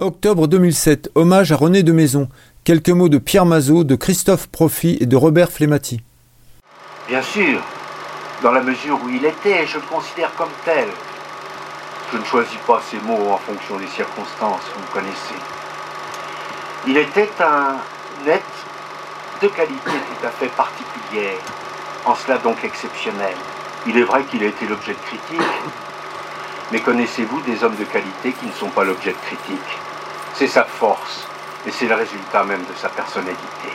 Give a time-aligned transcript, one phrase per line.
[0.00, 2.28] Octobre 2007, hommage à René de Maison.
[2.62, 6.00] Quelques mots de Pierre Mazot, de Christophe Profit et de Robert Flemati.
[7.08, 7.60] Bien sûr,
[8.40, 10.86] dans la mesure où il était, je le considère comme tel.
[12.12, 15.34] Je ne choisis pas ces mots en fonction des circonstances, vous me connaissez.
[16.86, 17.78] Il était un
[18.24, 18.66] être
[19.42, 21.40] de qualité tout à fait particulière,
[22.04, 23.34] en cela donc exceptionnel.
[23.84, 25.48] Il est vrai qu'il a été l'objet de critique,
[26.72, 29.78] mais connaissez-vous des hommes de qualité qui ne sont pas l'objet de critique
[30.38, 31.26] c'est sa force
[31.66, 33.72] et c'est le résultat même de sa personnalité.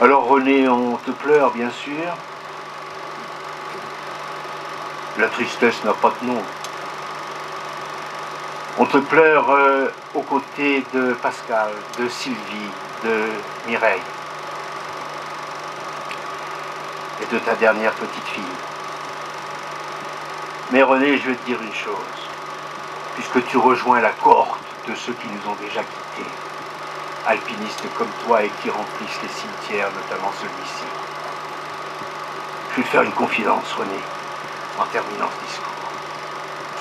[0.00, 2.16] Alors René, on te pleure bien sûr.
[5.18, 6.42] La tristesse n'a pas de nom.
[8.78, 11.68] On te pleure euh, aux côtés de Pascal,
[11.98, 12.72] de Sylvie,
[13.04, 13.26] de
[13.68, 14.00] Mireille
[17.20, 18.42] et de ta dernière petite fille.
[20.72, 22.22] Mais René, je vais te dire une chose
[23.14, 24.58] puisque tu rejoins la cohorte
[24.88, 26.30] de ceux qui nous ont déjà quittés,
[27.26, 30.84] alpinistes comme toi et qui remplissent les cimetières, notamment celui-ci.
[32.70, 34.00] Je vais te faire une confidence, René,
[34.78, 35.92] en terminant ce discours,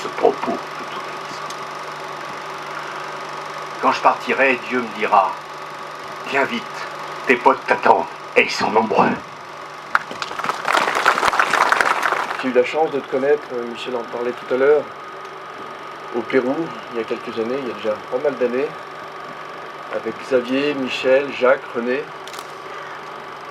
[0.01, 1.55] ce propos plutôt que discours.
[3.81, 5.33] Quand je partirai, Dieu me dira,
[6.29, 6.87] viens vite,
[7.27, 8.05] tes potes t'attendent,
[8.37, 9.09] et ils sont nombreux.
[12.41, 14.81] J'ai eu la chance de te connaître, euh, Michel en parlait tout à l'heure,
[16.15, 16.55] au Pérou
[16.91, 18.67] il y a quelques années, il y a déjà pas mal d'années,
[19.93, 22.03] avec Xavier, Michel, Jacques, René.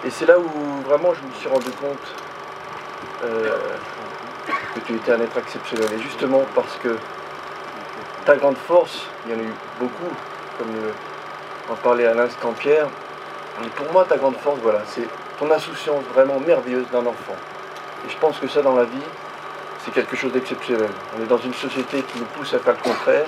[0.05, 2.15] Et c'est là où vraiment je me suis rendu compte
[3.23, 3.59] euh,
[4.75, 5.89] que tu étais un être exceptionnel.
[5.97, 6.97] Et justement parce que
[8.25, 10.13] ta grande force, il y en a eu beaucoup,
[10.59, 10.73] comme
[11.71, 12.89] en parlait à l'instant Pierre,
[13.65, 15.07] et pour moi ta grande force, voilà, c'est
[15.39, 17.37] ton insouciance vraiment merveilleuse d'un enfant.
[18.07, 19.07] Et je pense que ça dans la vie,
[19.85, 20.91] c'est quelque chose d'exceptionnel.
[21.19, 23.27] On est dans une société qui nous pousse à faire le contraire.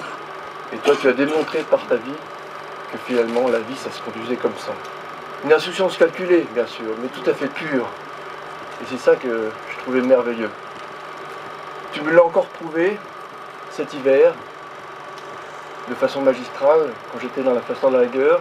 [0.72, 2.18] Et toi, tu as démontré par ta vie
[2.92, 4.72] que finalement, la vie, ça se conduisait comme ça.
[5.44, 7.86] Une insouciance calculée, bien sûr, mais tout à fait pure.
[8.80, 10.50] Et c'est ça que je trouvais merveilleux.
[11.92, 12.98] Tu me l'as encore prouvé
[13.70, 14.32] cet hiver,
[15.88, 18.40] de façon magistrale, quand j'étais dans la façon de la rigueur.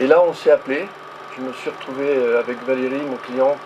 [0.00, 0.88] Et là, on s'est appelé.
[1.36, 3.56] Je me suis retrouvé euh, avec Valérie, mon client,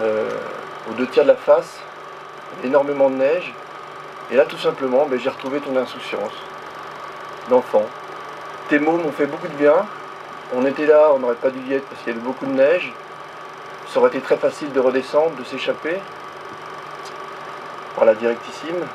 [0.00, 0.30] euh,
[0.90, 1.78] aux deux tiers de la face,
[2.64, 3.52] énormément de neige.
[4.30, 6.32] Et là, tout simplement, ben, j'ai retrouvé ton insouciance
[7.50, 7.84] d'enfant.
[8.68, 9.86] Tes mots m'ont fait beaucoup de bien.
[10.54, 12.52] On était là, on n'aurait pas dû y être parce qu'il y avait beaucoup de
[12.52, 12.92] neige.
[13.88, 15.98] Ça aurait été très facile de redescendre, de s'échapper
[17.94, 18.86] par la directissime.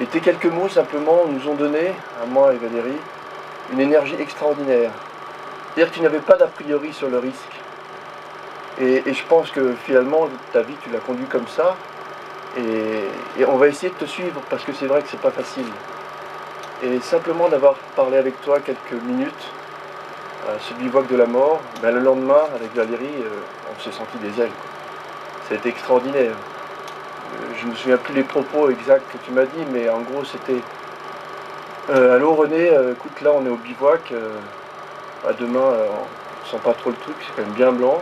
[0.00, 2.98] Et tes quelques mots simplement nous ont donné, à moi et Valérie,
[3.72, 4.90] une énergie extraordinaire.
[5.74, 7.57] C'est-à-dire que tu n'avais pas d'a priori sur le risque.
[8.80, 11.76] Et, je pense que finalement, ta vie, tu l'as conduit comme ça.
[12.56, 15.66] Et, on va essayer de te suivre parce que c'est vrai que c'est pas facile.
[16.82, 19.50] Et simplement d'avoir parlé avec toi quelques minutes
[20.60, 24.42] ce bivouac de la mort, ben le lendemain, avec Valérie, euh, on s'est senti des
[24.42, 24.50] ailes.
[25.50, 26.32] Été extraordinaire.
[26.32, 30.00] Euh, je ne me souviens plus les propos exacts que tu m'as dit, mais en
[30.00, 30.60] gros, c'était
[31.90, 34.12] euh, Allô René, écoute, là on est au bivouac.
[35.26, 38.00] à demain, on sent pas trop le truc, c'est quand même bien blanc.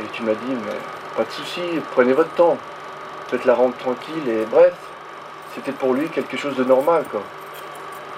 [0.00, 0.78] Et tu m'as dit, mais
[1.16, 1.60] pas de souci,
[1.92, 2.56] prenez votre temps,
[3.28, 4.74] faites la rente tranquille, et bref,
[5.54, 7.04] c'était pour lui quelque chose de normal.
[7.10, 7.22] Quoi.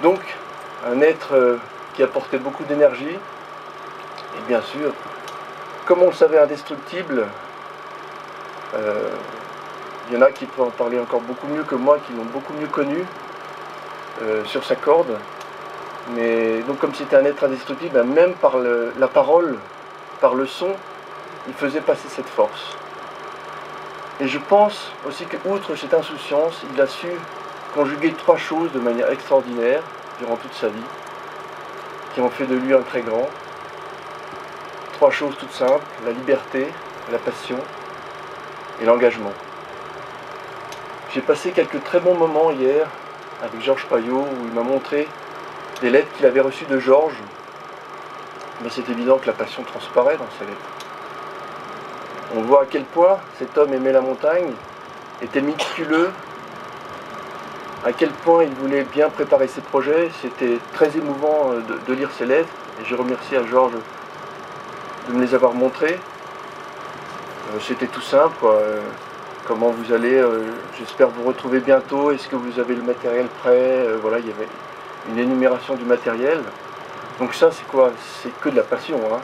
[0.03, 0.21] Donc,
[0.87, 1.57] un être euh,
[1.95, 4.93] qui apportait beaucoup d'énergie, et bien sûr,
[5.87, 7.27] comme on le savait indestructible,
[8.75, 9.11] euh,
[10.09, 12.25] il y en a qui peuvent en parler encore beaucoup mieux que moi, qui l'ont
[12.25, 13.05] beaucoup mieux connu
[14.23, 15.19] euh, sur sa corde.
[16.15, 19.59] Mais donc comme c'était un être indestructible, ben, même par la parole,
[20.21, 20.75] par le son,
[21.49, 22.77] il faisait passer cette force.
[24.21, 27.09] Et je pense aussi que, outre cette insouciance, il a su
[27.75, 29.83] conjuguer trois choses de manière extraordinaire
[30.19, 30.83] durant toute sa vie,
[32.15, 33.29] qui ont fait de lui un très grand.
[34.95, 36.69] Trois choses toutes simples, la liberté,
[37.11, 37.59] la passion
[38.83, 39.33] et l'engagement.
[41.15, 42.87] J'ai passé quelques très bons moments hier
[43.43, 45.09] avec Georges Payot où il m'a montré
[45.81, 47.17] des lettres qu'il avait reçues de Georges.
[48.63, 50.90] Mais c'est évident que la passion transparaît dans ces lettres.
[52.37, 54.53] On voit à quel point cet homme aimait la montagne,
[55.21, 56.11] était méticuleux,
[57.85, 60.11] à quel point il voulait bien préparer ses projets.
[60.23, 62.49] C'était très émouvant euh, de, lire ses lettres
[62.81, 63.73] et je remercie à Georges
[65.09, 65.99] de me les avoir montrées.
[65.99, 68.45] Euh, c'était tout simple.
[68.45, 68.81] Euh,
[69.47, 70.23] comment vous allez
[70.79, 72.13] J'espère vous retrouver bientôt.
[72.13, 73.87] Est-ce que vous avez le matériel prêt?
[74.01, 74.49] Voilà, il y avait
[75.09, 76.43] une énumération du matériel.
[77.19, 77.91] Donc ça, c'est quoi?
[78.23, 79.01] C'est que de la passion.
[79.13, 79.19] Hein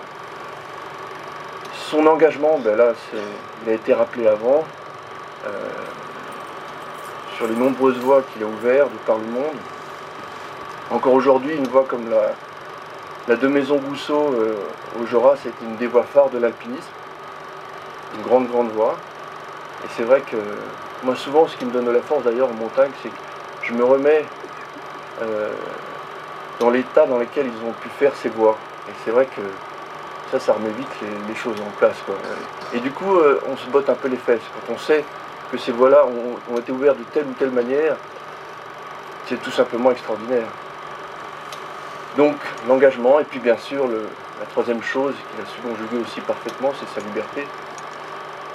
[1.90, 2.92] son engagement, ben là,
[3.64, 4.64] il a été rappelé avant.
[5.46, 5.50] Euh,
[7.36, 9.56] sur les nombreuses voies qu'il a ouvertes de par le monde.
[10.90, 12.32] Encore aujourd'hui, une voie comme la,
[13.28, 14.56] la de Maison Rousseau euh,
[15.00, 16.90] au Jura, c'est une des voies phares de l'alpinisme.
[18.16, 18.96] Une grande, grande voie.
[19.84, 20.36] Et c'est vrai que
[21.02, 23.14] moi, souvent, ce qui me donne de la force d'ailleurs en montagne, c'est que
[23.62, 24.24] je me remets
[25.20, 25.50] euh,
[26.58, 28.56] dans l'état dans lequel ils ont pu faire ces voies.
[28.88, 29.42] Et c'est vrai que
[30.30, 30.88] ça, ça remet vite
[31.28, 31.96] les, choses en place.
[32.74, 34.40] Et du coup, euh, on se botte un peu les fesses.
[34.66, 35.04] Quand on sait
[35.52, 36.04] que ces voies-là
[36.50, 37.96] ont, été ouvertes de telle ou telle manière,
[39.28, 40.46] c'est tout simplement extraordinaire.
[42.16, 42.36] Donc,
[42.66, 47.00] l'engagement, et puis bien sûr, la troisième chose qu'il a su conjuguer aussi parfaitement, c'est
[47.00, 47.46] sa liberté.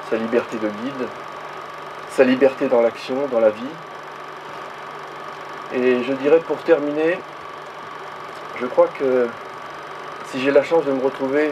[0.09, 1.07] Sa liberté de guide,
[2.09, 3.63] sa liberté dans l'action, dans la vie.
[5.73, 7.17] Et je dirais pour terminer,
[8.59, 9.27] je crois que
[10.31, 11.51] si j'ai la chance de me retrouver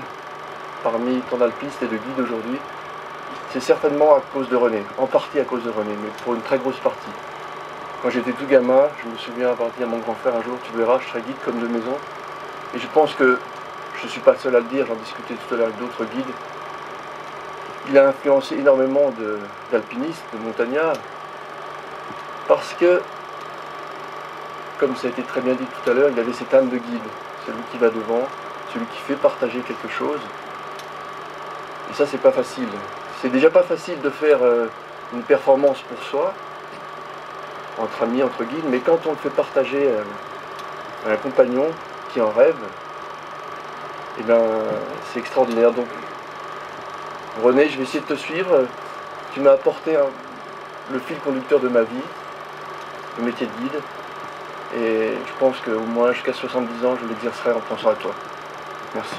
[0.84, 2.58] parmi tant d'alpistes et de guides aujourd'hui,
[3.52, 6.42] c'est certainement à cause de René, en partie à cause de René, mais pour une
[6.42, 7.12] très grosse partie.
[8.02, 10.58] Quand j'étais tout gamin, je me souviens avoir dit à mon grand frère un jour,
[10.64, 11.98] tu verras, je serai guide comme de maison.
[12.74, 13.38] Et je pense que
[14.00, 15.80] je ne suis pas le seul à le dire, j'en discutais tout à l'heure avec
[15.80, 16.34] d'autres guides.
[17.90, 19.12] Il a influencé énormément
[19.72, 20.96] d'alpinistes, de, de montagnards,
[22.48, 23.02] parce que,
[24.80, 26.78] comme ça a été très bien dit tout à l'heure, il avait cette âme de
[26.78, 27.10] guide,
[27.46, 28.26] celui qui va devant,
[28.74, 30.20] celui qui fait partager quelque chose.
[31.92, 32.68] Et ça, c'est pas facile.
[33.22, 34.68] C'est déjà pas facile de faire euh,
[35.14, 36.34] une performance pour soi,
[37.78, 40.04] entre amis, entre guides, mais quand on le fait partager euh,
[41.08, 41.68] à un compagnon
[42.14, 42.58] qui en rêve,
[44.20, 44.42] eh bien,
[45.12, 45.72] c'est extraordinaire.
[45.72, 45.88] Donc,
[47.44, 48.66] René, je vais essayer de te suivre.
[49.34, 49.96] Tu m'as apporté
[50.92, 52.04] le fil conducteur de ma vie,
[53.18, 53.82] le métier de guide.
[54.76, 58.12] Et je pense qu'au moins jusqu'à 70 ans, je l'exercerai en pensant à toi.
[58.96, 59.16] Merci.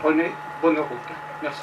[0.00, 0.98] Prenez bonne route.
[1.42, 1.62] Merci.